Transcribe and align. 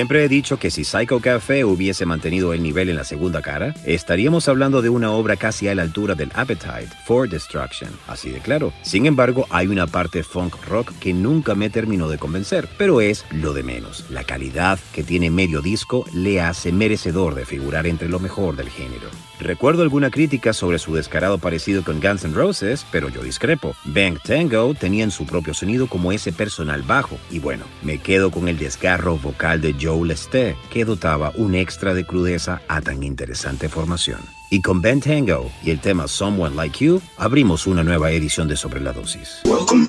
Siempre 0.00 0.24
he 0.24 0.28
dicho 0.28 0.58
que 0.58 0.70
si 0.70 0.82
Psycho 0.82 1.20
Café 1.20 1.62
hubiese 1.62 2.06
mantenido 2.06 2.54
el 2.54 2.62
nivel 2.62 2.88
en 2.88 2.96
la 2.96 3.04
segunda 3.04 3.42
cara, 3.42 3.74
estaríamos 3.84 4.48
hablando 4.48 4.80
de 4.80 4.88
una 4.88 5.10
obra 5.10 5.36
casi 5.36 5.68
a 5.68 5.74
la 5.74 5.82
altura 5.82 6.14
del 6.14 6.32
Appetite 6.34 6.88
for 7.04 7.28
Destruction, 7.28 7.90
así 8.06 8.30
de 8.30 8.38
claro. 8.38 8.72
Sin 8.80 9.04
embargo, 9.04 9.46
hay 9.50 9.66
una 9.66 9.86
parte 9.86 10.22
funk 10.22 10.56
rock 10.66 10.94
que 11.00 11.12
nunca 11.12 11.54
me 11.54 11.68
terminó 11.68 12.08
de 12.08 12.16
convencer, 12.16 12.66
pero 12.78 13.02
es 13.02 13.26
lo 13.30 13.52
de 13.52 13.62
menos. 13.62 14.06
La 14.08 14.24
calidad 14.24 14.78
que 14.94 15.02
tiene 15.02 15.30
medio 15.30 15.60
disco 15.60 16.06
le 16.14 16.40
hace 16.40 16.72
merecedor 16.72 17.34
de 17.34 17.44
figurar 17.44 17.86
entre 17.86 18.08
lo 18.08 18.20
mejor 18.20 18.56
del 18.56 18.70
género. 18.70 19.10
Recuerdo 19.40 19.82
alguna 19.82 20.10
crítica 20.10 20.52
sobre 20.52 20.78
su 20.78 20.94
descarado 20.94 21.38
parecido 21.38 21.82
con 21.82 21.98
Guns 21.98 22.24
N' 22.24 22.34
Roses, 22.34 22.84
pero 22.92 23.08
yo 23.08 23.22
discrepo. 23.22 23.74
Bang 23.86 24.18
Tango 24.22 24.74
tenían 24.74 25.10
su 25.10 25.24
propio 25.24 25.54
sonido 25.54 25.86
como 25.86 26.12
ese 26.12 26.30
personal 26.30 26.82
bajo, 26.82 27.18
y 27.30 27.38
bueno, 27.38 27.64
me 27.82 27.98
quedo 27.98 28.30
con 28.30 28.48
el 28.48 28.58
desgarro 28.58 29.16
vocal 29.16 29.62
de 29.62 29.74
Joe 29.80 30.06
Leste, 30.06 30.56
que 30.70 30.84
dotaba 30.84 31.32
un 31.36 31.54
extra 31.54 31.94
de 31.94 32.04
crudeza 32.04 32.60
a 32.68 32.82
tan 32.82 33.02
interesante 33.02 33.70
formación. 33.70 34.20
Y 34.50 34.60
con 34.60 34.82
Ben 34.82 35.00
Tango 35.00 35.50
y 35.64 35.70
el 35.70 35.80
tema 35.80 36.06
Someone 36.06 36.54
Like 36.54 36.84
You, 36.84 37.00
abrimos 37.16 37.66
una 37.66 37.82
nueva 37.82 38.10
edición 38.10 38.46
de 38.46 38.56
Sobre 38.56 38.80
la 38.80 38.92
Dosis. 38.92 39.40
Welcome. 39.46 39.88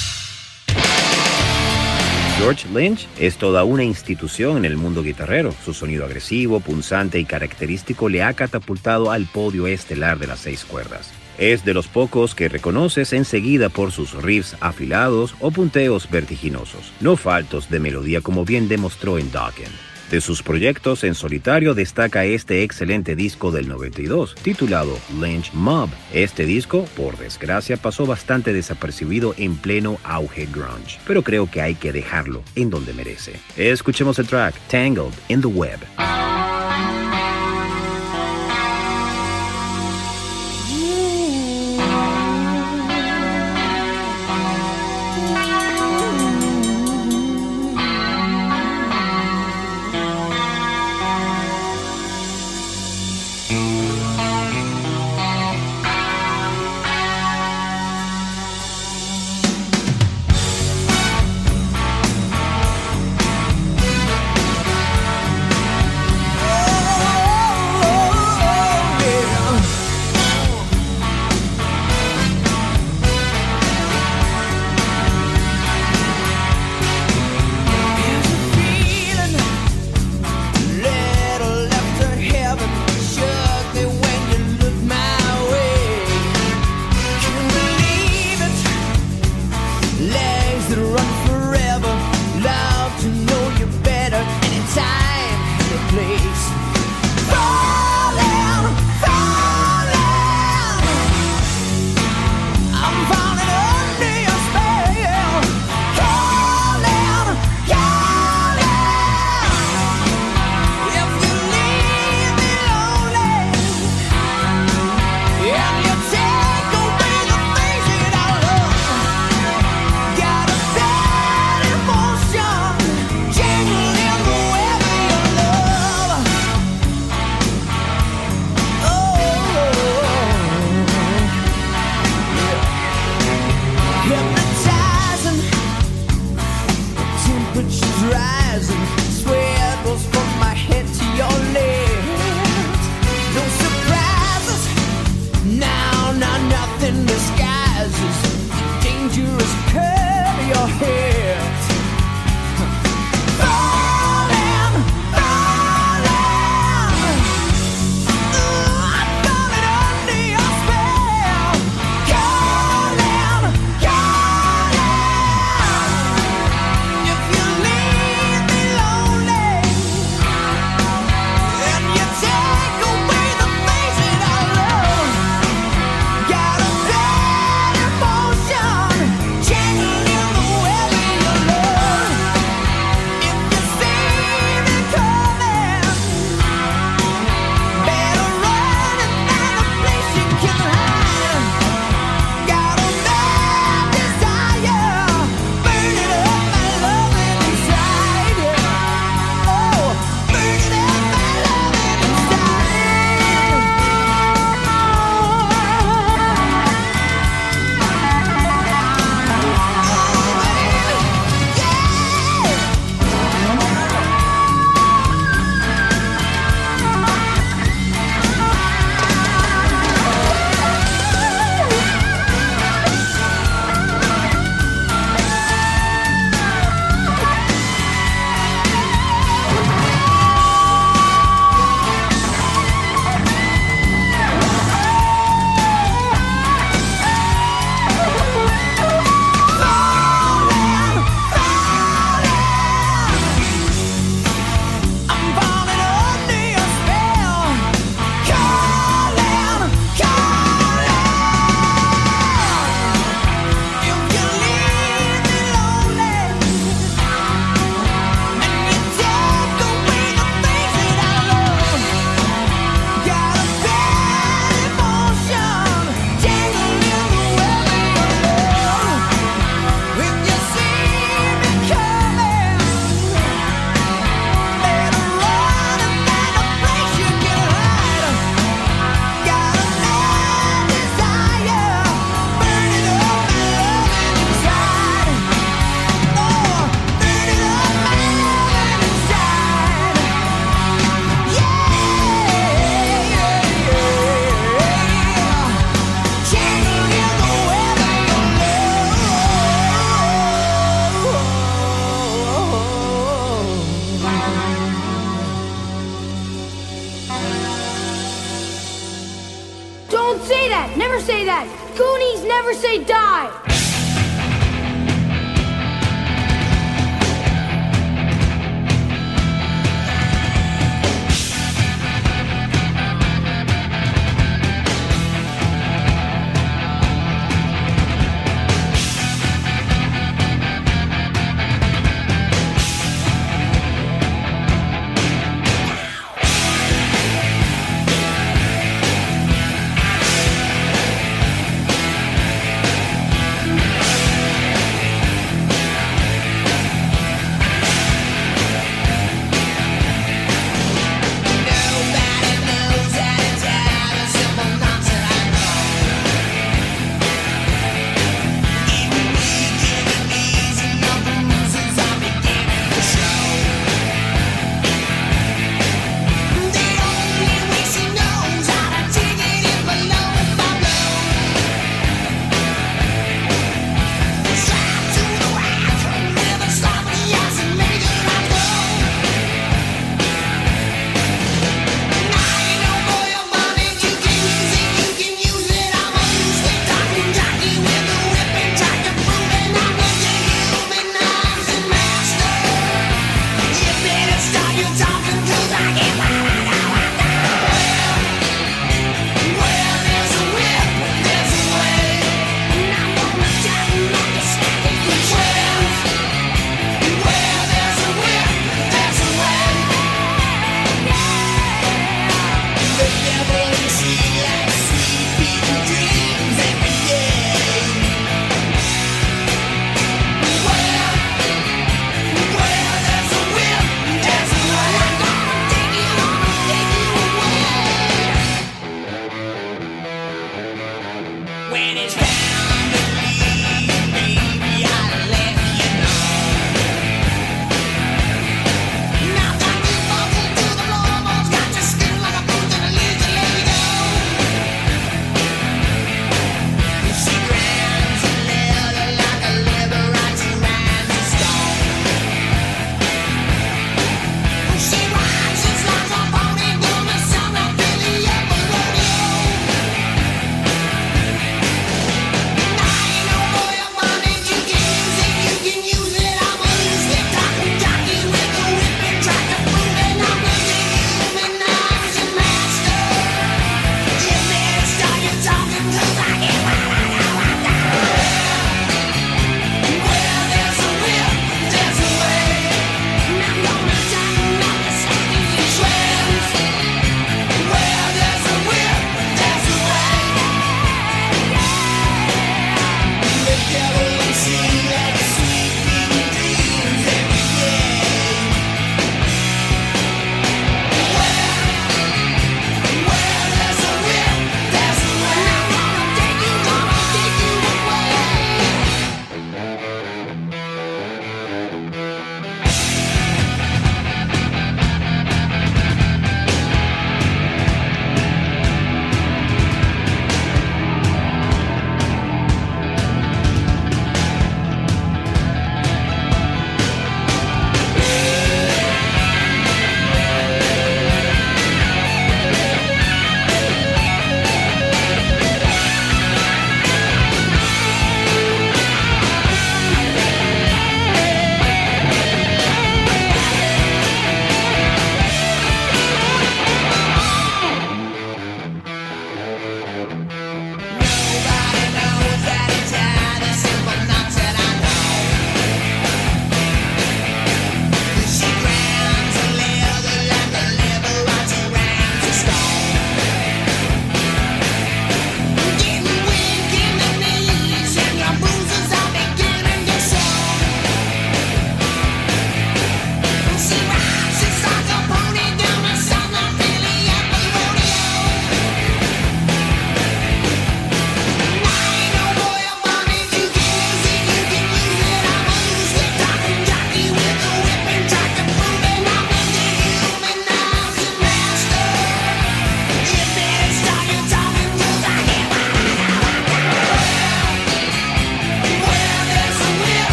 George 2.41 2.67
Lynch 2.73 3.07
es 3.19 3.37
toda 3.37 3.63
una 3.63 3.83
institución 3.83 4.57
en 4.57 4.65
el 4.65 4.75
mundo 4.75 5.03
guitarrero. 5.03 5.53
Su 5.63 5.75
sonido 5.75 6.05
agresivo, 6.05 6.59
punzante 6.59 7.19
y 7.19 7.23
característico 7.23 8.09
le 8.09 8.23
ha 8.23 8.33
catapultado 8.33 9.11
al 9.11 9.27
podio 9.27 9.67
estelar 9.67 10.17
de 10.17 10.25
las 10.25 10.39
seis 10.39 10.65
cuerdas. 10.65 11.11
Es 11.37 11.63
de 11.63 11.75
los 11.75 11.87
pocos 11.87 12.33
que 12.33 12.49
reconoces 12.49 13.13
enseguida 13.13 13.69
por 13.69 13.91
sus 13.91 14.13
riffs 14.13 14.57
afilados 14.59 15.35
o 15.39 15.51
punteos 15.51 16.09
vertiginosos, 16.09 16.91
no 16.99 17.15
faltos 17.15 17.69
de 17.69 17.79
melodía 17.79 18.21
como 18.21 18.43
bien 18.43 18.67
demostró 18.67 19.19
en 19.19 19.31
Dokken. 19.31 19.90
De 20.11 20.19
sus 20.19 20.43
proyectos 20.43 21.05
en 21.05 21.15
solitario 21.15 21.73
destaca 21.73 22.25
este 22.25 22.63
excelente 22.63 23.15
disco 23.15 23.49
del 23.49 23.69
92, 23.69 24.35
titulado 24.35 24.99
Lynch 25.21 25.53
Mob. 25.53 25.89
Este 26.13 26.45
disco, 26.45 26.83
por 26.97 27.17
desgracia, 27.17 27.77
pasó 27.77 28.05
bastante 28.05 28.51
desapercibido 28.51 29.33
en 29.37 29.55
pleno 29.55 29.99
auge 30.03 30.47
grunge, 30.47 30.99
pero 31.07 31.21
creo 31.23 31.49
que 31.49 31.61
hay 31.61 31.75
que 31.75 31.93
dejarlo 31.93 32.43
en 32.55 32.69
donde 32.69 32.91
merece. 32.91 33.39
Escuchemos 33.55 34.19
el 34.19 34.27
track 34.27 34.53
Tangled 34.67 35.13
in 35.29 35.39
the 35.39 35.47
Web. 35.47 35.79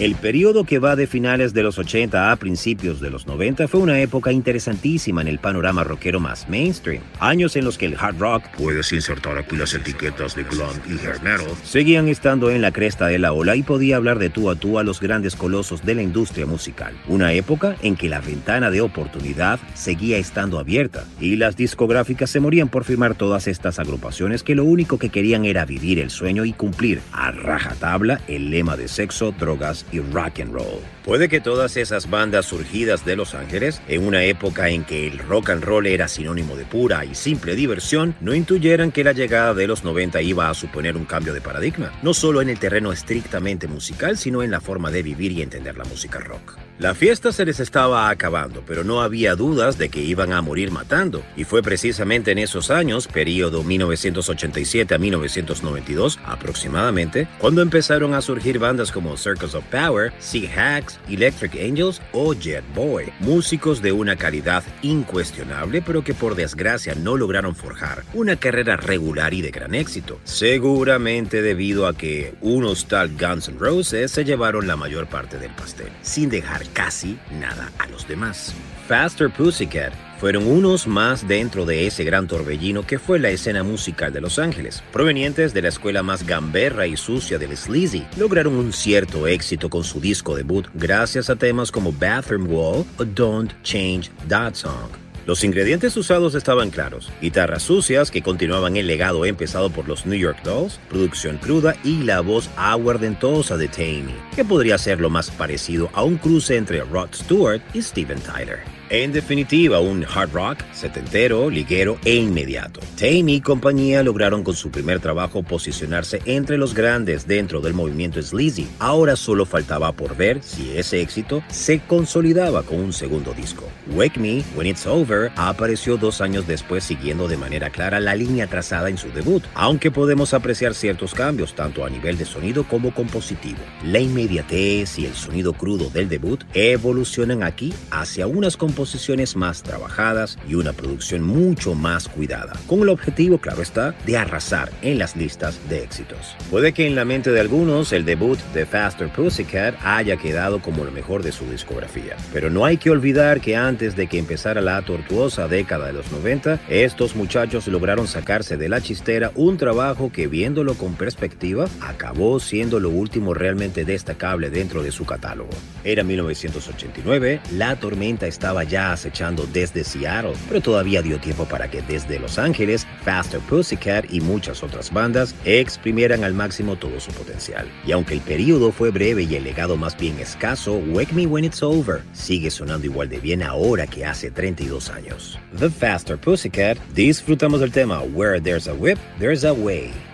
El 0.00 0.14
periodo 0.14 0.64
que 0.64 0.78
va 0.78 0.96
de 0.96 1.06
finales 1.06 1.52
de 1.52 1.62
los 1.62 1.78
80 1.78 2.32
a 2.32 2.36
principios 2.36 3.02
de 3.02 3.10
los 3.10 3.26
90 3.26 3.68
fue 3.68 3.80
una 3.80 4.00
época 4.00 4.32
interesantísima 4.32 5.20
en 5.20 5.28
el 5.28 5.38
panorama 5.38 5.84
rockero 5.84 6.18
más 6.20 6.48
mainstream. 6.48 7.02
Años 7.18 7.54
en 7.54 7.66
los 7.66 7.76
que 7.76 7.84
el 7.84 7.96
hard 7.98 8.16
rock, 8.18 8.44
puedes 8.56 8.94
insertar 8.94 9.36
aquí 9.36 9.56
las 9.56 9.74
etiquetas 9.74 10.34
de 10.34 10.44
glam 10.44 10.74
y 10.88 10.92
hair 11.04 11.20
metal, 11.22 11.44
seguían 11.64 12.08
estando 12.08 12.50
en 12.50 12.62
la 12.62 12.72
cresta 12.72 13.08
de 13.08 13.18
la 13.18 13.34
ola 13.34 13.56
y 13.56 13.62
podía 13.62 13.96
hablar 13.96 14.18
de 14.18 14.30
tú 14.30 14.48
a 14.48 14.54
tú 14.54 14.78
a 14.78 14.84
los 14.84 15.00
grandes 15.00 15.36
colosos 15.36 15.84
de 15.84 15.94
la 15.94 16.02
industria 16.02 16.46
musical. 16.46 16.94
Una 17.06 17.34
época 17.34 17.76
en 17.82 17.94
que 17.94 18.08
la 18.08 18.22
ventana 18.22 18.70
de 18.70 18.80
oportunidad 18.80 19.60
seguía 19.74 20.16
estando 20.16 20.58
abierta 20.58 21.04
y 21.20 21.36
las 21.36 21.58
discográficas 21.58 22.30
se 22.30 22.40
morían 22.40 22.70
por 22.70 22.84
firmar 22.84 23.16
todas 23.16 23.46
estas 23.48 23.78
agrupaciones 23.78 24.44
que 24.44 24.54
lo 24.54 24.64
único 24.64 24.98
que 24.98 25.10
querían 25.10 25.44
era 25.44 25.66
vivir 25.66 25.98
el 25.98 26.08
sueño 26.08 26.46
y 26.46 26.54
cumplir 26.54 27.02
a 27.12 27.32
rajatabla 27.32 28.22
el 28.28 28.50
lema 28.50 28.78
de 28.78 28.88
sexo, 28.88 29.34
drogas 29.38 29.84
y 29.92 30.00
rock 30.00 30.40
and 30.40 30.52
roll. 30.52 30.80
Puede 31.04 31.28
que 31.28 31.40
todas 31.40 31.76
esas 31.76 32.08
bandas 32.08 32.46
surgidas 32.46 33.04
de 33.04 33.16
Los 33.16 33.34
Ángeles, 33.34 33.82
en 33.88 34.06
una 34.06 34.24
época 34.24 34.68
en 34.68 34.84
que 34.84 35.06
el 35.06 35.18
rock 35.18 35.50
and 35.50 35.64
roll 35.64 35.86
era 35.86 36.08
sinónimo 36.08 36.56
de 36.56 36.64
pura 36.64 37.04
y 37.04 37.14
simple 37.14 37.54
diversión, 37.54 38.14
no 38.20 38.34
intuyeran 38.34 38.92
que 38.92 39.04
la 39.04 39.12
llegada 39.12 39.54
de 39.54 39.66
los 39.66 39.84
90 39.84 40.22
iba 40.22 40.48
a 40.48 40.54
suponer 40.54 40.96
un 40.96 41.04
cambio 41.04 41.34
de 41.34 41.40
paradigma, 41.40 41.92
no 42.02 42.14
solo 42.14 42.42
en 42.42 42.50
el 42.50 42.58
terreno 42.58 42.92
estrictamente 42.92 43.68
musical, 43.68 44.16
sino 44.16 44.42
en 44.42 44.50
la 44.50 44.60
forma 44.60 44.90
de 44.90 45.02
vivir 45.02 45.32
y 45.32 45.42
entender 45.42 45.76
la 45.76 45.84
música 45.84 46.18
rock. 46.20 46.69
La 46.80 46.94
fiesta 46.94 47.30
se 47.30 47.44
les 47.44 47.60
estaba 47.60 48.08
acabando, 48.08 48.64
pero 48.66 48.84
no 48.84 49.02
había 49.02 49.36
dudas 49.36 49.76
de 49.76 49.90
que 49.90 50.00
iban 50.00 50.32
a 50.32 50.40
morir 50.40 50.70
matando, 50.70 51.22
y 51.36 51.44
fue 51.44 51.62
precisamente 51.62 52.30
en 52.30 52.38
esos 52.38 52.70
años, 52.70 53.06
periodo 53.06 53.62
1987 53.62 54.94
a 54.94 54.96
1992 54.96 56.18
aproximadamente, 56.24 57.28
cuando 57.38 57.60
empezaron 57.60 58.14
a 58.14 58.22
surgir 58.22 58.58
bandas 58.58 58.92
como 58.92 59.18
Circus 59.18 59.54
of 59.54 59.64
Power, 59.66 60.10
Sea 60.20 60.78
Hacks, 60.78 60.98
Electric 61.06 61.54
Angels 61.56 62.00
o 62.12 62.32
Jet 62.32 62.64
Boy, 62.74 63.12
músicos 63.20 63.82
de 63.82 63.92
una 63.92 64.16
calidad 64.16 64.64
incuestionable, 64.80 65.82
pero 65.82 66.02
que 66.02 66.14
por 66.14 66.34
desgracia 66.34 66.94
no 66.94 67.18
lograron 67.18 67.54
forjar 67.54 68.04
una 68.14 68.36
carrera 68.36 68.78
regular 68.78 69.34
y 69.34 69.42
de 69.42 69.50
gran 69.50 69.74
éxito, 69.74 70.18
seguramente 70.24 71.42
debido 71.42 71.86
a 71.86 71.94
que 71.94 72.32
unos 72.40 72.86
tal 72.86 73.10
Guns 73.18 73.50
N' 73.50 73.58
Roses 73.58 74.12
se 74.12 74.24
llevaron 74.24 74.66
la 74.66 74.76
mayor 74.76 75.08
parte 75.08 75.36
del 75.36 75.54
pastel, 75.54 75.90
sin 76.00 76.30
dejar 76.30 76.69
casi 76.72 77.18
nada 77.30 77.70
a 77.78 77.86
los 77.88 78.06
demás. 78.06 78.54
Faster 78.88 79.30
Pussycat 79.30 79.92
fueron 80.20 80.46
unos 80.46 80.86
más 80.86 81.26
dentro 81.26 81.64
de 81.64 81.86
ese 81.86 82.04
gran 82.04 82.28
torbellino 82.28 82.86
que 82.86 82.98
fue 82.98 83.18
la 83.18 83.30
escena 83.30 83.62
musical 83.62 84.12
de 84.12 84.20
Los 84.20 84.38
Ángeles. 84.38 84.82
Provenientes 84.92 85.54
de 85.54 85.62
la 85.62 85.68
escuela 85.68 86.02
más 86.02 86.26
gamberra 86.26 86.86
y 86.86 86.96
sucia 86.96 87.38
del 87.38 87.56
sleazy, 87.56 88.06
lograron 88.18 88.54
un 88.56 88.72
cierto 88.72 89.26
éxito 89.26 89.70
con 89.70 89.82
su 89.82 90.00
disco 90.00 90.36
debut 90.36 90.66
gracias 90.74 91.30
a 91.30 91.36
temas 91.36 91.72
como 91.72 91.92
Bathroom 91.92 92.52
Wall 92.52 92.84
o 92.98 93.04
Don't 93.04 93.52
Change 93.62 94.10
That 94.28 94.54
Song. 94.54 95.09
Los 95.30 95.44
ingredientes 95.44 95.96
usados 95.96 96.34
estaban 96.34 96.70
claros, 96.70 97.08
guitarras 97.20 97.62
sucias 97.62 98.10
que 98.10 98.20
continuaban 98.20 98.76
el 98.76 98.88
legado 98.88 99.24
empezado 99.24 99.70
por 99.70 99.86
los 99.86 100.04
New 100.04 100.18
York 100.18 100.40
Dolls, 100.42 100.80
producción 100.88 101.38
cruda 101.38 101.76
y 101.84 102.02
la 102.02 102.20
voz 102.20 102.50
aguardentosa 102.56 103.56
de 103.56 103.68
Tammy, 103.68 104.16
que 104.34 104.44
podría 104.44 104.76
ser 104.76 105.00
lo 105.00 105.08
más 105.08 105.30
parecido 105.30 105.88
a 105.92 106.02
un 106.02 106.16
cruce 106.16 106.56
entre 106.56 106.80
Rod 106.80 107.10
Stewart 107.14 107.62
y 107.72 107.80
Steven 107.80 108.18
Tyler. 108.18 108.79
En 108.92 109.12
definitiva, 109.12 109.78
un 109.78 110.04
hard 110.04 110.32
rock 110.32 110.64
setentero, 110.72 111.48
liguero 111.48 111.96
e 112.04 112.16
inmediato. 112.16 112.80
Tammy 112.98 113.36
y 113.36 113.40
compañía 113.40 114.02
lograron 114.02 114.42
con 114.42 114.56
su 114.56 114.72
primer 114.72 114.98
trabajo 114.98 115.44
posicionarse 115.44 116.20
entre 116.24 116.58
los 116.58 116.74
grandes 116.74 117.24
dentro 117.24 117.60
del 117.60 117.72
movimiento 117.72 118.20
sleazy. 118.20 118.66
Ahora 118.80 119.14
solo 119.14 119.46
faltaba 119.46 119.92
por 119.92 120.16
ver 120.16 120.42
si 120.42 120.76
ese 120.76 121.00
éxito 121.02 121.40
se 121.50 121.78
consolidaba 121.78 122.64
con 122.64 122.80
un 122.80 122.92
segundo 122.92 123.32
disco. 123.32 123.62
Wake 123.94 124.18
Me 124.18 124.42
When 124.56 124.66
It's 124.66 124.84
Over 124.88 125.30
apareció 125.36 125.96
dos 125.96 126.20
años 126.20 126.48
después 126.48 126.82
siguiendo 126.82 127.28
de 127.28 127.36
manera 127.36 127.70
clara 127.70 128.00
la 128.00 128.16
línea 128.16 128.48
trazada 128.48 128.88
en 128.88 128.98
su 128.98 129.12
debut, 129.12 129.44
aunque 129.54 129.92
podemos 129.92 130.34
apreciar 130.34 130.74
ciertos 130.74 131.14
cambios 131.14 131.54
tanto 131.54 131.84
a 131.84 131.90
nivel 131.90 132.18
de 132.18 132.24
sonido 132.24 132.64
como 132.64 132.92
compositivo. 132.92 133.60
La 133.84 134.00
inmediatez 134.00 134.98
y 134.98 135.06
el 135.06 135.14
sonido 135.14 135.52
crudo 135.52 135.90
del 135.90 136.08
debut 136.08 136.42
evolucionan 136.54 137.44
aquí 137.44 137.72
hacia 137.92 138.26
unas 138.26 138.56
composiciones 138.56 138.79
composiciones 138.80 139.36
más 139.36 139.62
trabajadas 139.62 140.38
y 140.48 140.54
una 140.54 140.72
producción 140.72 141.22
mucho 141.22 141.74
más 141.74 142.08
cuidada, 142.08 142.54
con 142.66 142.80
el 142.80 142.88
objetivo, 142.88 143.36
claro 143.36 143.60
está, 143.60 143.94
de 144.06 144.16
arrasar 144.16 144.70
en 144.80 144.98
las 144.98 145.16
listas 145.16 145.60
de 145.68 145.84
éxitos. 145.84 146.34
Puede 146.50 146.72
que 146.72 146.86
en 146.86 146.94
la 146.94 147.04
mente 147.04 147.30
de 147.30 147.40
algunos 147.40 147.92
el 147.92 148.06
debut 148.06 148.38
de 148.54 148.64
Faster 148.64 149.12
Pussycat 149.12 149.74
haya 149.84 150.16
quedado 150.16 150.62
como 150.62 150.82
lo 150.82 150.92
mejor 150.92 151.22
de 151.22 151.30
su 151.30 151.44
discografía, 151.44 152.16
pero 152.32 152.48
no 152.48 152.64
hay 152.64 152.78
que 152.78 152.88
olvidar 152.88 153.42
que 153.42 153.54
antes 153.54 153.96
de 153.96 154.06
que 154.06 154.18
empezara 154.18 154.62
la 154.62 154.80
tortuosa 154.80 155.46
década 155.46 155.88
de 155.88 155.92
los 155.92 156.10
90, 156.10 156.60
estos 156.70 157.14
muchachos 157.14 157.66
lograron 157.66 158.06
sacarse 158.06 158.56
de 158.56 158.70
la 158.70 158.80
chistera 158.80 159.30
un 159.34 159.58
trabajo 159.58 160.10
que 160.10 160.26
viéndolo 160.26 160.72
con 160.72 160.94
perspectiva 160.94 161.68
acabó 161.82 162.40
siendo 162.40 162.80
lo 162.80 162.88
último 162.88 163.34
realmente 163.34 163.84
destacable 163.84 164.48
dentro 164.48 164.82
de 164.82 164.90
su 164.90 165.04
catálogo. 165.04 165.50
Era 165.84 166.02
1989, 166.02 167.42
la 167.52 167.76
tormenta 167.76 168.26
estaba 168.26 168.64
ya 168.70 168.92
acechando 168.92 169.46
desde 169.52 169.84
Seattle, 169.84 170.32
pero 170.48 170.62
todavía 170.62 171.02
dio 171.02 171.20
tiempo 171.20 171.44
para 171.44 171.70
que 171.70 171.82
desde 171.82 172.18
Los 172.18 172.38
Ángeles, 172.38 172.86
Faster 173.04 173.40
Pussycat 173.40 174.10
y 174.10 174.22
muchas 174.22 174.62
otras 174.62 174.90
bandas 174.90 175.34
exprimieran 175.44 176.24
al 176.24 176.32
máximo 176.32 176.76
todo 176.76 176.98
su 177.00 177.10
potencial. 177.12 177.68
Y 177.86 177.92
aunque 177.92 178.14
el 178.14 178.20
periodo 178.20 178.72
fue 178.72 178.90
breve 178.90 179.24
y 179.24 179.34
el 179.34 179.44
legado 179.44 179.76
más 179.76 179.94
bien 179.98 180.18
escaso, 180.18 180.76
Wake 180.76 181.12
Me 181.12 181.26
When 181.26 181.44
It's 181.44 181.62
Over 181.62 182.00
sigue 182.12 182.50
sonando 182.50 182.86
igual 182.86 183.10
de 183.10 183.18
bien 183.18 183.42
ahora 183.42 183.86
que 183.86 184.06
hace 184.06 184.30
32 184.30 184.88
años. 184.88 185.38
The 185.58 185.68
Faster 185.68 186.16
Pussycat, 186.16 186.78
disfrutamos 186.94 187.60
del 187.60 187.72
tema 187.72 188.00
Where 188.00 188.40
There's 188.40 188.68
a 188.68 188.72
Whip, 188.72 188.98
There's 189.18 189.44
a 189.44 189.52
Way. 189.52 190.09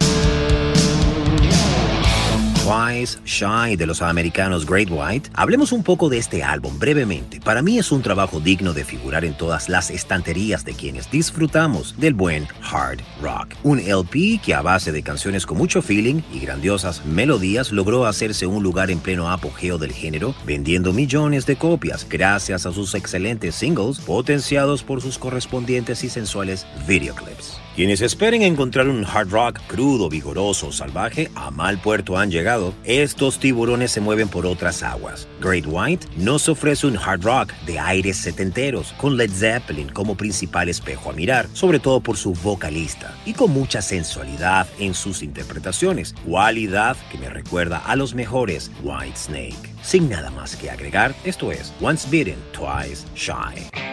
Twice, 2.67 3.21
Shy 3.25 3.77
de 3.77 3.87
los 3.87 4.03
americanos 4.03 4.67
Great 4.67 4.89
White, 4.91 5.31
hablemos 5.35 5.71
un 5.71 5.85
poco 5.85 6.09
de 6.09 6.19
este 6.19 6.43
álbum 6.43 6.77
brevemente. 6.81 7.39
Para 7.39 7.63
mí 7.63 7.79
es 7.79 7.93
un 7.93 8.03
trabajo 8.03 8.41
digno 8.41 8.73
de 8.73 8.83
figurar 8.83 9.25
en 9.25 9.37
todas 9.37 9.69
las 9.69 9.89
estanterías 9.89 10.65
de 10.65 10.75
quienes 10.75 11.09
disfrutamos 11.09 11.95
del 11.97 12.15
buen 12.15 12.49
hard 12.69 13.03
rock. 13.23 13.55
Un 13.63 13.79
LP 13.79 14.41
que 14.45 14.53
a 14.53 14.63
base 14.63 14.91
de 14.91 15.05
canciones 15.05 15.47
con 15.47 15.59
mucho 15.59 15.81
feeling 15.81 16.23
y 16.33 16.41
grandiosas 16.41 17.07
melodías 17.07 17.71
logró 17.71 18.05
hacerse 18.05 18.49
un 18.49 18.65
lugar 18.65 18.91
en 18.91 18.99
pleno 18.99 19.31
apogeo 19.31 19.79
del 19.79 19.93
género, 19.93 20.35
vendiendo 20.45 20.93
millones 20.93 21.47
de 21.47 21.55
copias 21.55 22.05
gracias 22.09 22.67
a 22.67 22.73
sus 22.73 22.97
excelentes 22.97 23.55
singles 23.55 24.01
potenciados 24.01 24.83
por 24.83 25.01
sus 25.01 25.19
correspondientes 25.19 26.03
y 26.03 26.09
sensuales 26.09 26.67
videoclips. 26.89 27.61
Quienes 27.77 28.01
esperen 28.01 28.41
encontrar 28.41 28.89
un 28.89 29.05
hard 29.05 29.29
rock 29.29 29.61
crudo, 29.67 30.09
vigoroso, 30.09 30.73
salvaje, 30.73 31.31
a 31.35 31.51
mal 31.51 31.79
puerto 31.79 32.17
han 32.17 32.31
llegado. 32.31 32.73
Estos 32.85 33.39
tiburones 33.39 33.91
se 33.91 34.01
mueven 34.01 34.29
por 34.31 34.47
otras 34.47 34.83
aguas. 34.83 35.29
Great 35.43 35.67
White 35.69 36.07
nos 36.17 36.49
ofrece 36.49 36.87
un 36.87 36.97
hard 36.97 37.23
rock 37.23 37.53
de 37.67 37.79
aires 37.79 38.17
setenteros, 38.17 38.95
con 38.95 39.19
Led 39.19 39.31
Zeppelin 39.31 39.91
como 39.91 40.17
principal 40.17 40.71
espejo 40.71 41.11
a 41.11 41.13
mirar, 41.13 41.49
sobre 41.53 41.79
todo 41.79 42.01
por 42.01 42.17
su 42.17 42.33
vocalista, 42.33 43.15
y 43.27 43.35
con 43.35 43.51
mucha 43.51 43.83
sensualidad 43.83 44.67
en 44.79 44.95
sus 44.95 45.23
interpretaciones, 45.23 46.15
cualidad 46.25 46.97
que 47.13 47.19
me 47.19 47.29
recuerda 47.29 47.77
a 47.85 47.95
los 47.95 48.15
mejores 48.15 48.71
White 48.83 49.19
Snake. 49.19 49.75
Sin 49.83 50.09
nada 50.09 50.31
más 50.31 50.57
que 50.57 50.71
agregar, 50.71 51.15
esto 51.27 51.53
es 51.53 51.75
Once 51.83 52.09
Bitten, 52.11 52.39
Twice 52.53 53.07
Shy. 53.15 53.86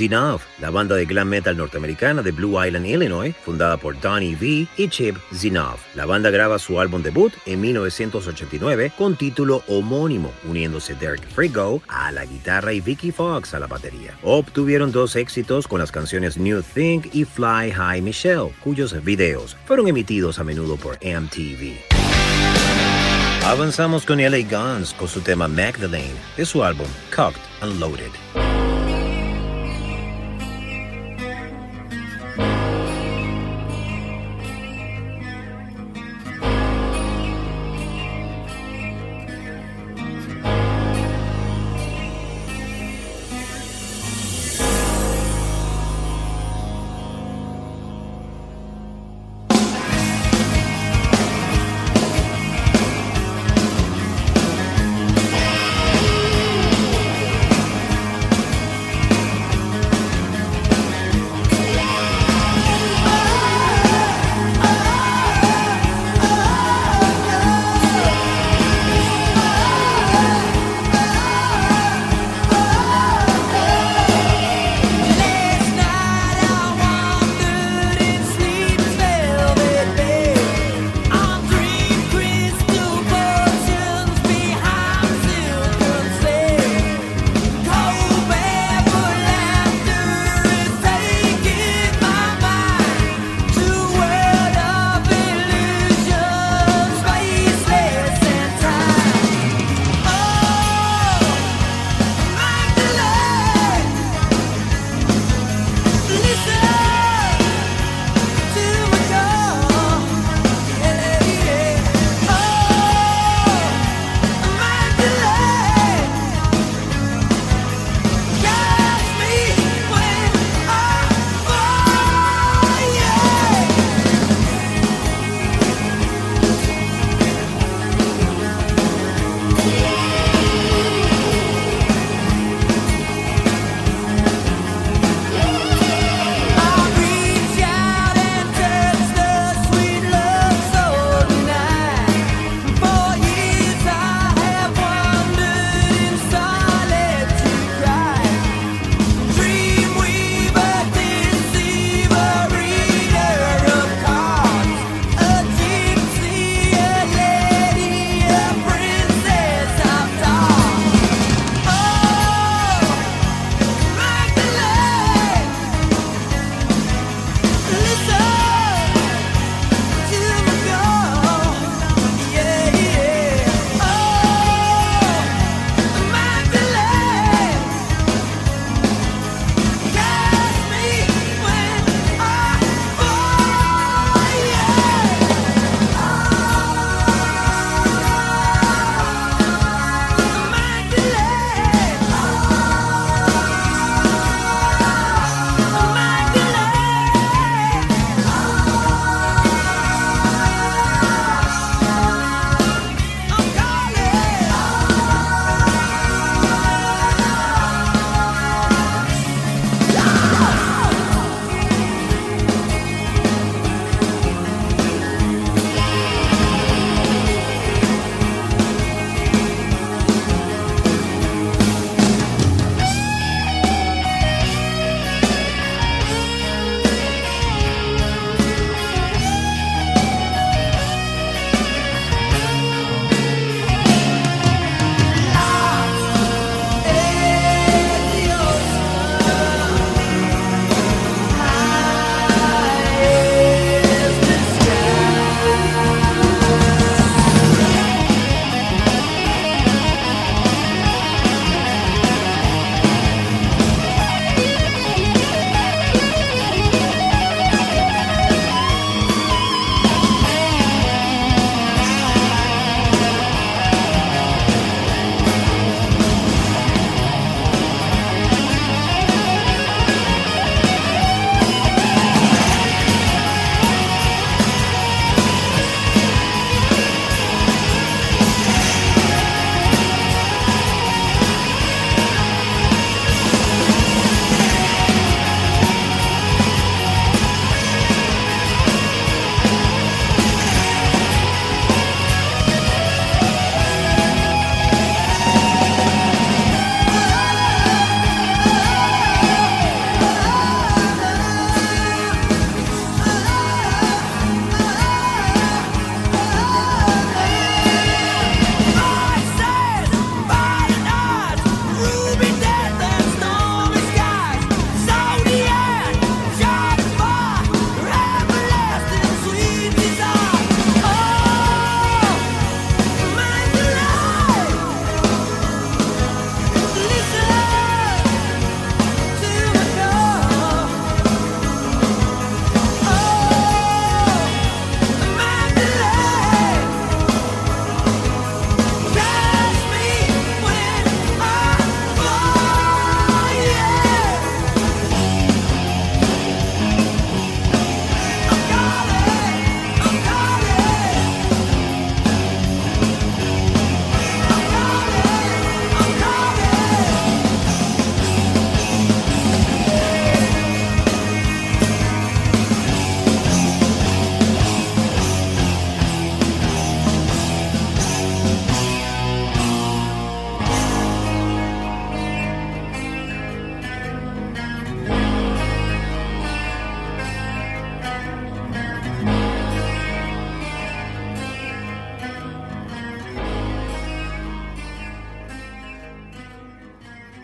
Enough, 0.00 0.40
la 0.60 0.70
banda 0.70 0.96
de 0.96 1.04
glam 1.04 1.28
metal 1.28 1.56
norteamericana 1.56 2.22
de 2.22 2.32
Blue 2.32 2.64
Island, 2.64 2.86
Illinois, 2.86 3.34
fundada 3.44 3.76
por 3.76 4.00
Donnie 4.00 4.34
V 4.34 4.66
y 4.76 4.88
Chip 4.88 5.16
Zinoff. 5.34 5.80
La 5.94 6.06
banda 6.06 6.30
graba 6.30 6.58
su 6.58 6.80
álbum 6.80 7.02
debut 7.02 7.32
en 7.46 7.60
1989 7.60 8.92
con 8.96 9.16
título 9.16 9.62
homónimo, 9.68 10.32
uniéndose 10.44 10.94
Derek 10.94 11.26
Frigo 11.28 11.82
a 11.88 12.10
la 12.12 12.24
guitarra 12.24 12.72
y 12.72 12.80
Vicky 12.80 13.12
Fox 13.12 13.54
a 13.54 13.60
la 13.60 13.66
batería. 13.66 14.16
Obtuvieron 14.22 14.92
dos 14.92 15.16
éxitos 15.16 15.68
con 15.68 15.80
las 15.80 15.92
canciones 15.92 16.36
New 16.36 16.62
Thing 16.62 17.02
y 17.12 17.24
Fly 17.24 17.72
High 17.72 18.02
Michelle, 18.02 18.52
cuyos 18.62 19.02
videos 19.04 19.56
fueron 19.66 19.88
emitidos 19.88 20.38
a 20.38 20.44
menudo 20.44 20.76
por 20.76 20.98
MTV. 21.04 21.76
Avanzamos 23.44 24.04
con 24.04 24.18
LA 24.18 24.42
Guns 24.48 24.92
con 24.94 25.08
su 25.08 25.20
tema 25.20 25.48
Magdalene 25.48 26.14
de 26.36 26.44
su 26.44 26.62
álbum 26.62 26.86
Cocked 27.14 27.40
and 27.62 27.80
Loaded. 27.80 28.49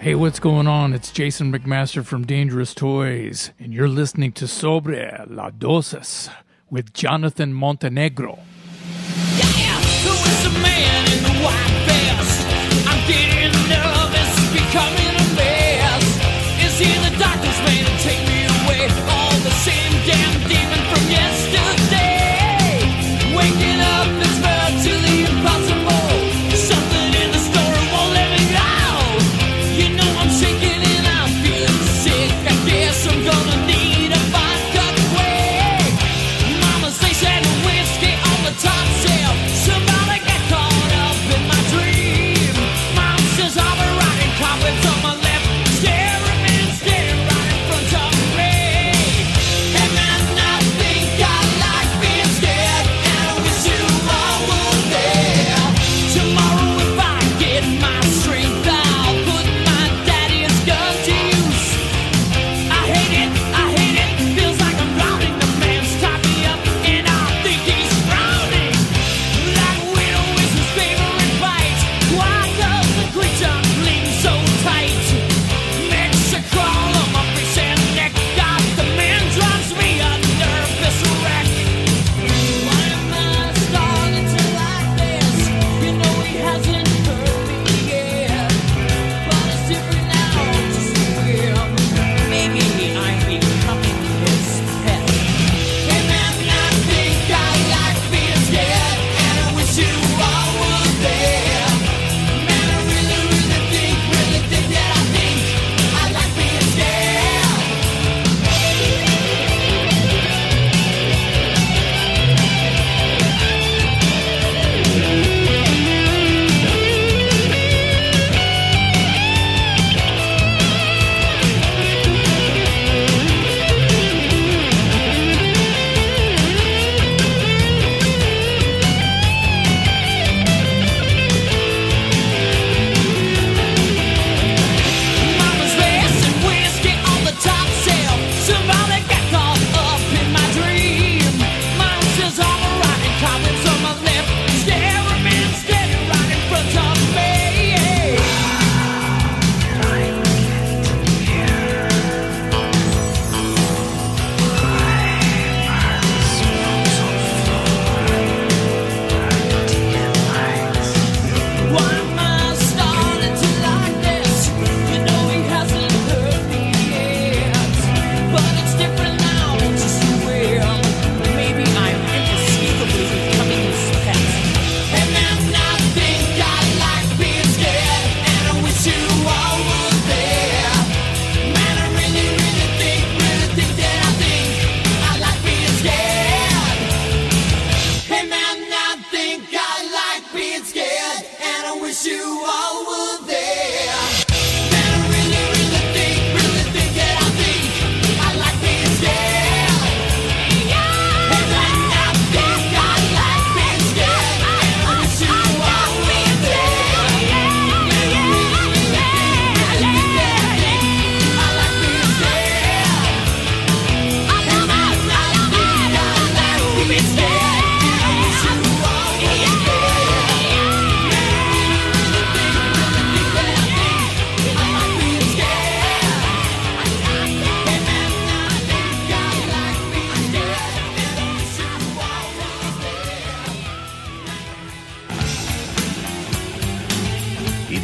Hey, 0.06 0.14
what's 0.14 0.38
going 0.38 0.68
on? 0.68 0.92
It's 0.92 1.10
Jason 1.10 1.52
McMaster 1.52 2.04
from 2.04 2.24
Dangerous 2.24 2.74
Toys, 2.74 3.50
and 3.58 3.74
you're 3.74 3.88
listening 3.88 4.30
to 4.34 4.46
Sobre 4.46 5.26
la 5.28 5.50
Dosis 5.50 6.30
with 6.70 6.92
Jonathan 6.94 7.52
Montenegro. 7.52 8.38
Yeah, 9.58 9.76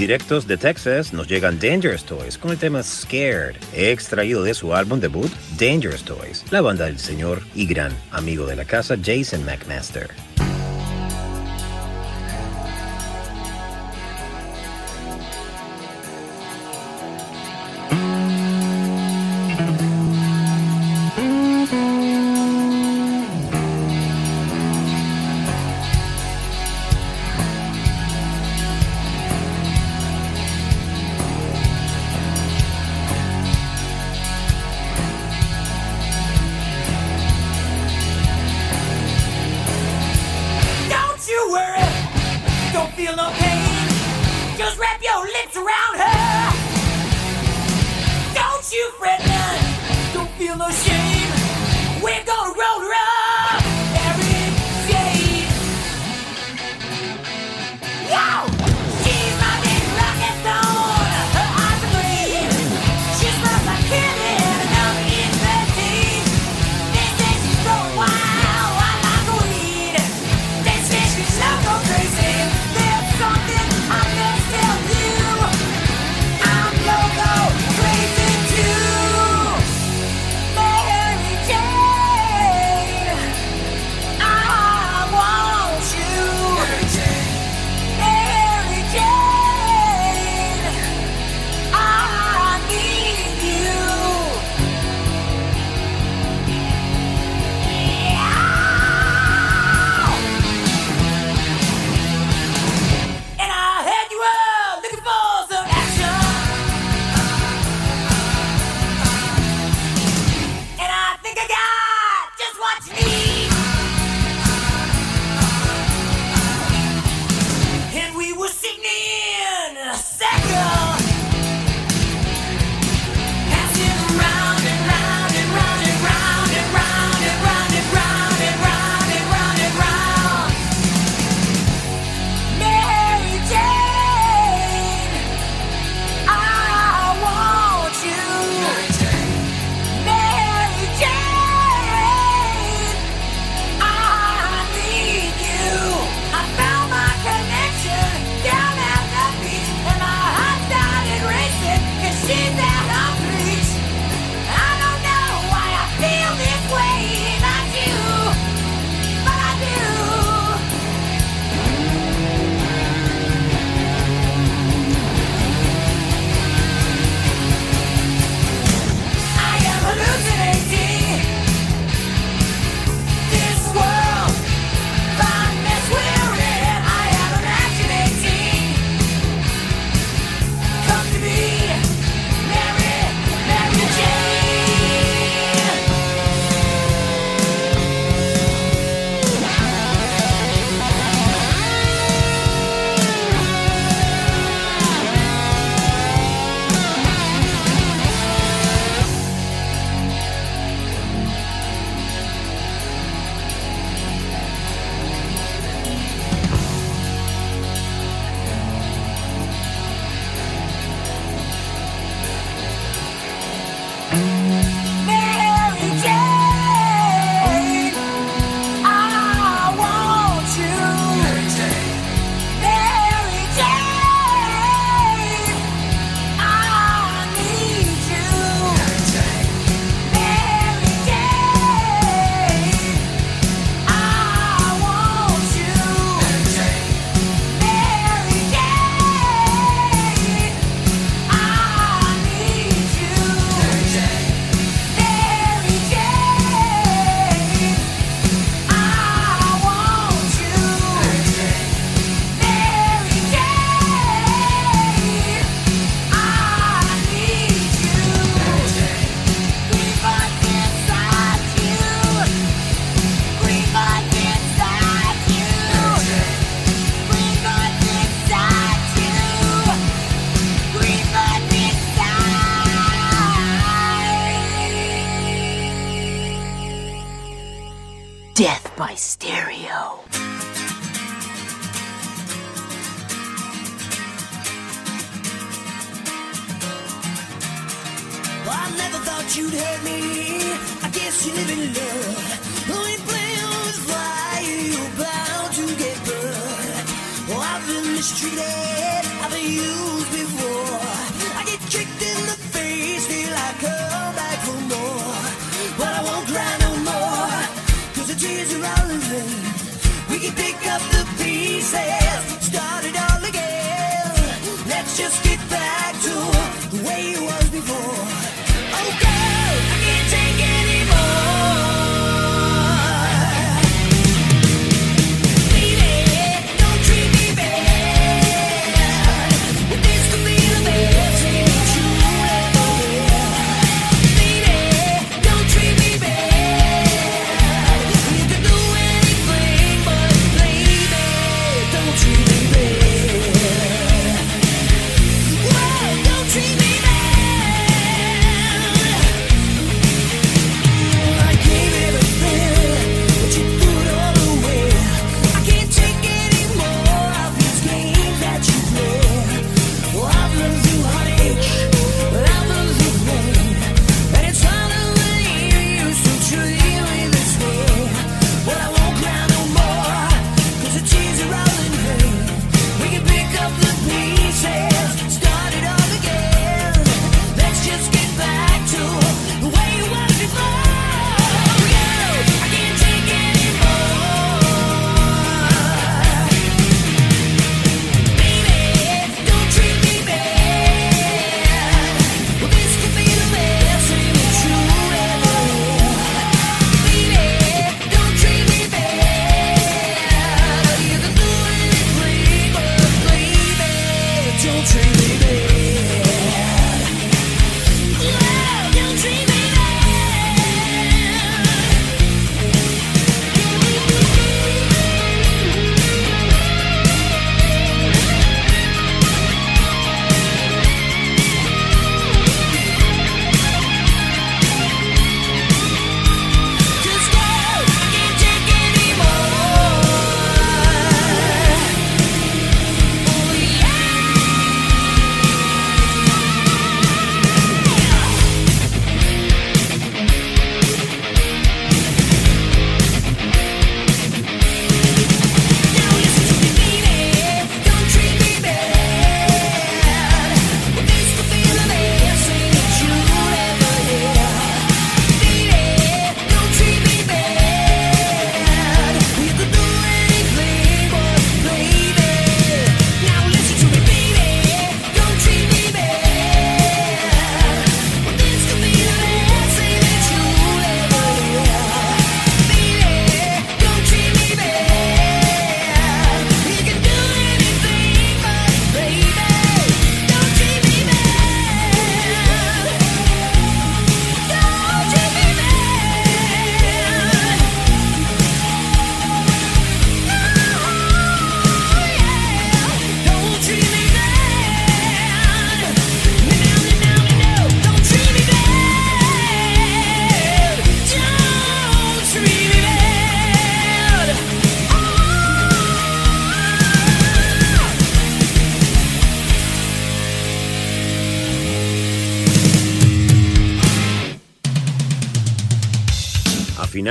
directos 0.03 0.49
de 0.49 0.57
Texas 0.57 1.13
nos 1.13 1.29
llegan 1.29 1.61
Dangerous 1.61 2.05
Toys 2.05 2.37
con 2.37 2.51
el 2.51 2.59
tema 2.59 2.83
Scared, 2.83 3.55
extraído 3.73 4.43
de 4.43 4.53
su 4.53 4.75
álbum 4.75 4.99
debut 4.99 5.31
Dangerous 5.61 6.03
Toys, 6.03 6.45
la 6.51 6.61
banda 6.61 6.87
del 6.87 6.99
señor 6.99 7.41
y 7.55 7.67
gran 7.67 7.93
amigo 8.11 8.45
de 8.47 8.57
la 8.57 8.65
casa 8.65 8.97
Jason 9.01 9.45
McMaster. 9.45 10.11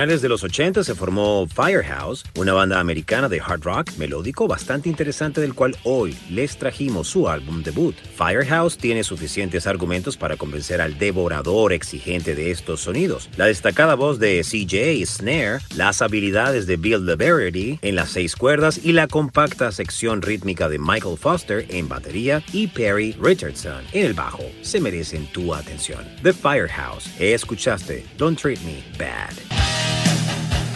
finales 0.02 0.24
de 0.24 0.30
los 0.30 0.44
80 0.44 0.84
se 0.84 0.96
formó 0.96 1.46
Firehouse, 1.48 2.26
una 2.36 2.54
banda 2.54 2.80
americana 2.80 3.30
de 3.30 3.40
hard 3.40 3.62
rock 3.62 3.92
melódico 4.00 4.48
bastante 4.48 4.90
interesante 4.90 5.42
del 5.42 5.54
cual 5.54 5.78
hoy 5.84 6.18
les 6.28 6.58
trajimos 6.58 7.08
su 7.08 7.30
álbum 7.30 7.62
debut. 7.62 7.96
Firehouse 8.18 8.80
tiene 8.80 9.04
suficientes 9.04 9.68
argumentos 9.68 10.18
para 10.18 10.38
convencer 10.38 10.82
al 10.82 10.98
devorador 10.98 11.72
exigente 11.72 12.34
de 12.34 12.50
estos 12.50 12.82
sonidos. 12.82 13.30
La 13.38 13.46
destacada 13.46 13.94
voz 13.94 14.18
de 14.18 14.42
CJ 14.42 15.06
Snare, 15.06 15.60
las 15.76 16.02
habilidades 16.02 16.66
de 16.66 16.78
Bill 16.78 17.06
DeVerity 17.06 17.78
en 17.84 17.96
las 17.96 18.10
seis 18.10 18.36
cuerdas 18.36 18.80
y 18.84 18.94
la 18.94 19.06
compacta 19.06 19.72
sección 19.72 20.24
rítmica 20.24 20.68
de 20.68 20.80
Michael 20.80 21.20
Foster 21.20 21.68
en 21.70 21.88
batería 21.88 22.42
y 22.52 22.66
Perry 22.66 23.16
Richardson 23.22 23.84
en 23.94 24.08
el 24.08 24.14
bajo 24.16 24.46
se 24.64 24.82
merecen 24.82 25.28
tu 25.28 25.54
atención. 25.54 26.04
The 26.24 26.34
Firehouse, 26.34 27.08
escuchaste 27.20 28.04
Don't 28.18 28.42
Treat 28.42 28.62
Me 28.62 28.82
Bad. 28.98 29.91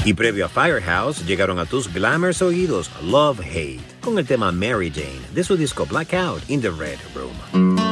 Y 0.05 0.13
previo 0.13 0.45
a 0.45 0.49
Firehouse, 0.49 1.25
llegaron 1.25 1.57
a 1.57 1.65
tus 1.65 1.91
glamours 1.91 2.43
oídos 2.43 2.91
Love 3.01 3.39
Hate, 3.39 3.81
con 4.01 4.19
el 4.19 4.27
tema 4.27 4.51
Mary 4.51 4.91
Jane 4.91 5.19
de 5.33 5.43
su 5.43 5.57
disco 5.57 5.87
Blackout 5.87 6.47
in 6.47 6.61
the 6.61 6.69
Red 6.69 6.99
Room. 7.15 7.84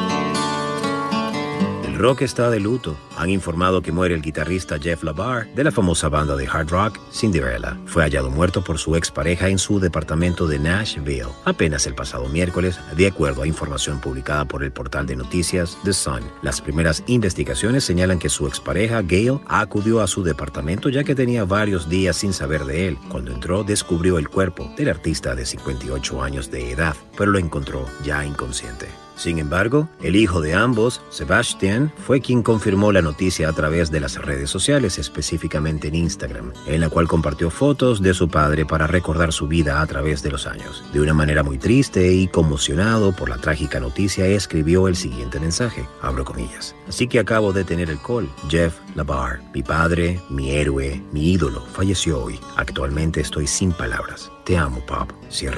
Rock 1.98 2.24
está 2.24 2.50
de 2.50 2.60
luto. 2.60 2.98
Han 3.18 3.30
informado 3.30 3.82
que 3.82 3.92
muere 3.92 4.16
el 4.16 4.22
guitarrista 4.22 4.80
Jeff 4.80 5.04
Labar 5.04 5.48
de 5.54 5.64
la 5.64 5.72
famosa 5.72 6.10
banda 6.10 6.36
de 6.36 6.48
hard 6.48 6.70
rock 6.70 7.00
Cinderella. 7.12 7.78
Fue 7.86 8.04
hallado 8.04 8.30
muerto 8.30 8.64
por 8.64 8.80
su 8.80 8.96
expareja 8.96 9.48
en 9.48 9.60
su 9.60 9.80
departamento 9.80 10.48
de 10.48 10.60
Nashville 10.60 11.28
apenas 11.46 11.86
el 11.86 11.94
pasado 11.94 12.28
miércoles, 12.30 12.80
de 12.98 13.08
acuerdo 13.08 13.44
a 13.44 13.48
información 13.48 14.00
publicada 14.00 14.46
por 14.46 14.64
el 14.64 14.72
portal 14.72 15.06
de 15.06 15.16
noticias 15.16 15.78
The 15.84 15.94
Sun. 15.94 16.22
Las 16.42 16.62
primeras 16.62 17.04
investigaciones 17.08 17.84
señalan 17.84 18.20
que 18.20 18.30
su 18.30 18.48
expareja 18.48 19.02
Gail 19.02 19.40
acudió 19.48 20.02
a 20.02 20.08
su 20.08 20.24
departamento 20.24 20.90
ya 20.90 21.04
que 21.04 21.16
tenía 21.16 21.46
varios 21.46 21.90
días 21.90 22.18
sin 22.18 22.34
saber 22.34 22.66
de 22.66 22.88
él. 22.88 22.98
Cuando 23.10 23.32
entró 23.32 23.64
descubrió 23.64 24.18
el 24.18 24.30
cuerpo 24.30 24.72
del 24.78 24.90
artista 24.90 25.36
de 25.36 25.46
58 25.46 26.24
años 26.24 26.50
de 26.50 26.72
edad, 26.72 26.96
pero 27.18 27.32
lo 27.32 27.40
encontró 27.40 27.86
ya 28.04 28.26
inconsciente. 28.26 28.88
Sin 29.16 29.38
embargo, 29.38 29.88
el 30.02 30.16
hijo 30.16 30.42
de 30.42 30.54
ambos, 30.54 31.02
Sebastian, 31.10 31.83
fue 31.98 32.22
quien 32.22 32.44
confirmó 32.44 32.92
la 32.92 33.02
noticia 33.02 33.50
a 33.50 33.54
través 33.54 33.92
de 33.92 34.00
las 34.00 34.18
redes 34.18 34.50
sociales, 34.50 34.98
específicamente 35.00 35.88
en 35.88 35.96
Instagram, 35.96 36.52
en 36.68 36.82
la 36.82 36.90
cual 36.90 37.08
compartió 37.08 37.50
fotos 37.50 38.02
de 38.02 38.14
su 38.14 38.28
padre 38.28 38.66
para 38.66 38.88
recordar 38.88 39.32
su 39.32 39.48
vida 39.48 39.82
a 39.82 39.88
través 39.88 40.24
de 40.24 40.32
los 40.32 40.48
años. 40.48 40.84
De 40.94 41.02
una 41.02 41.14
manera 41.14 41.44
muy 41.44 41.58
triste 41.58 42.12
y 42.12 42.28
conmocionado 42.28 43.14
por 43.14 43.30
la 43.30 43.38
trágica 43.38 43.80
noticia, 43.80 44.26
escribió 44.26 44.88
el 44.88 44.96
siguiente 44.96 45.40
mensaje, 45.40 45.88
abro 46.02 46.26
comillas. 46.26 46.76
Así 46.88 47.08
que 47.08 47.20
acabo 47.20 47.54
de 47.54 47.64
tener 47.64 47.90
el 47.90 48.00
call. 48.00 48.30
Jeff 48.50 48.76
LaBar, 48.96 49.42
mi 49.54 49.64
padre, 49.64 50.20
mi 50.30 50.52
héroe, 50.52 51.02
mi 51.12 51.32
ídolo, 51.32 51.62
falleció 51.74 52.24
hoy. 52.24 52.40
Actualmente 52.56 53.22
estoy 53.22 53.48
sin 53.48 53.72
palabras. 53.72 54.33
Te 54.46 54.58
amo, 54.58 54.82
Pop. 54.86 55.10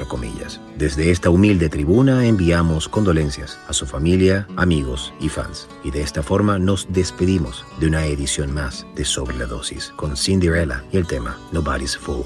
Comillas. 0.08 0.60
Desde 0.76 1.10
esta 1.10 1.28
humilde 1.28 1.68
tribuna 1.68 2.26
enviamos 2.26 2.88
condolencias 2.88 3.58
a 3.68 3.72
su 3.72 3.84
familia, 3.86 4.46
amigos 4.56 5.12
y 5.20 5.28
fans. 5.28 5.68
Y 5.84 5.90
de 5.90 6.02
esta 6.02 6.22
forma 6.22 6.58
nos 6.58 6.86
despedimos 6.90 7.66
de 7.80 7.88
una 7.88 8.06
edición 8.06 8.54
más 8.54 8.86
de 8.94 9.04
Sobre 9.04 9.36
la 9.36 9.46
Dosis 9.46 9.92
con 9.96 10.16
Cinderella 10.16 10.84
y 10.92 10.96
el 10.96 11.06
tema 11.06 11.38
Nobody's 11.52 11.96
Fool. 11.96 12.24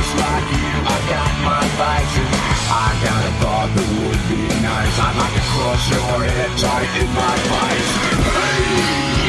Just 0.00 0.16
like 0.16 0.48
you. 0.56 0.68
I 0.80 0.96
got 1.12 1.32
my 1.44 1.60
vices. 1.76 2.32
I 2.72 2.88
got 3.04 3.20
a 3.20 3.32
thought 3.40 3.68
that 3.76 3.88
would 4.00 4.22
be 4.32 4.40
nice. 4.64 4.96
I'd 4.96 5.16
like 5.20 5.34
to 5.36 5.44
crush 5.52 5.92
your 5.92 6.24
head 6.24 6.52
tight 6.56 6.88
in 7.00 7.08
my 7.12 7.36
vice. 7.52 7.90
Hey, 8.32 9.20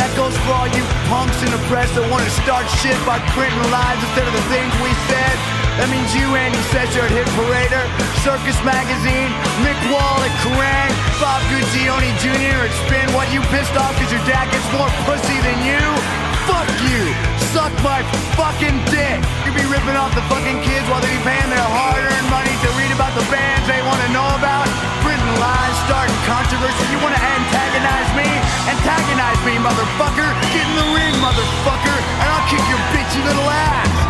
that 0.00 0.10
goes 0.16 0.32
for 0.40 0.52
all 0.56 0.68
you 0.72 0.84
punks 1.12 1.36
in 1.44 1.50
the 1.52 1.60
press 1.68 1.92
that 1.92 2.08
want 2.08 2.24
to 2.24 2.32
start 2.40 2.64
shit 2.80 2.96
by 3.04 3.20
printing 3.36 3.60
lies 3.68 4.00
instead 4.08 4.24
of 4.24 4.32
the 4.32 4.46
things 4.48 4.72
we 4.80 4.92
said. 5.12 5.36
That 5.76 5.88
means 5.88 6.12
you, 6.12 6.28
Andy 6.36 6.60
Sesser 6.68 7.00
at 7.00 7.12
Hit 7.12 7.24
Parader, 7.36 7.84
Circus 8.20 8.60
Magazine, 8.68 9.32
Mick 9.64 9.80
Wall 9.88 10.20
at 10.20 10.34
Kerrang, 10.44 10.92
Bob 11.24 11.40
Guccione 11.48 12.12
Jr. 12.20 12.68
at 12.68 12.74
Spin. 12.84 13.08
What, 13.16 13.32
you 13.32 13.40
pissed 13.48 13.72
off 13.80 13.96
because 13.96 14.12
your 14.12 14.20
dad 14.28 14.44
gets 14.52 14.68
more 14.76 14.92
pussy 15.08 15.40
than 15.40 15.56
you? 15.64 15.80
Fuck 16.44 16.68
you! 16.84 17.00
Suck 17.56 17.72
my 17.80 18.04
fucking 18.36 18.76
dick! 18.92 19.24
You 19.48 19.56
be 19.56 19.64
ripping 19.72 19.96
off 19.96 20.12
the 20.12 20.20
fucking 20.28 20.60
kids 20.60 20.84
while 20.92 21.00
they 21.00 21.08
be 21.08 21.22
paying 21.24 21.48
their 21.48 21.64
hard-earned 21.64 22.28
money 22.28 22.52
to 22.60 22.68
read 22.76 22.92
about 22.92 23.16
the 23.16 23.24
bands 23.32 23.64
they 23.64 23.80
want 23.88 24.04
to 24.04 24.10
know 24.12 24.28
about? 24.36 24.68
Printing 25.00 25.36
lies, 25.40 25.76
starting 25.88 26.20
controversy. 26.28 26.92
You 26.92 27.00
want 27.00 27.16
to 27.16 27.22
antagonize 27.24 28.10
me? 28.20 28.28
Antagonize 28.68 29.40
me, 29.48 29.56
motherfucker! 29.64 30.28
Get 30.52 30.68
in 30.68 30.76
the 30.76 30.88
ring, 30.92 31.16
motherfucker! 31.24 31.96
And 32.20 32.26
I'll 32.28 32.48
kick 32.52 32.60
your 32.68 32.82
bitchy 32.92 33.24
little 33.24 33.48
ass! 33.48 34.09